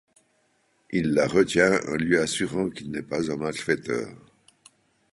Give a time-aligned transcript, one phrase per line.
[0.89, 4.09] Il la retient en lui assurant qu’il n’est pas un malfaiteur.